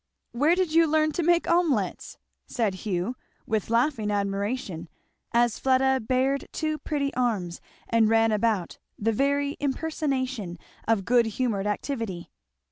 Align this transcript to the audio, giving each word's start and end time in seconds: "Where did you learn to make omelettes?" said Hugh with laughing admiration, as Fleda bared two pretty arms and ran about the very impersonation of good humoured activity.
"Where 0.31 0.55
did 0.55 0.73
you 0.73 0.87
learn 0.87 1.11
to 1.11 1.21
make 1.21 1.47
omelettes?" 1.47 2.17
said 2.47 2.73
Hugh 2.73 3.15
with 3.45 3.69
laughing 3.69 4.09
admiration, 4.09 4.89
as 5.31 5.59
Fleda 5.59 5.99
bared 5.99 6.47
two 6.51 6.79
pretty 6.79 7.13
arms 7.13 7.61
and 7.87 8.09
ran 8.09 8.31
about 8.31 8.79
the 8.97 9.11
very 9.13 9.57
impersonation 9.59 10.57
of 10.87 11.05
good 11.05 11.27
humoured 11.37 11.67
activity. 11.67 12.31